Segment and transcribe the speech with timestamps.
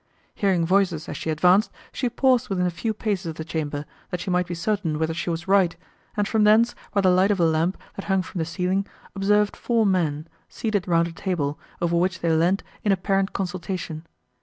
[0.33, 4.19] Hearing voices as she advanced, she paused within a few paces of the chamber, that
[4.19, 5.75] she might be certain whether she was right,
[6.17, 9.55] and from thence, by the light of a lamp, that hung from the ceiling, observed
[9.55, 14.07] four men, seated round a table, over which they leaned in apparent consultation.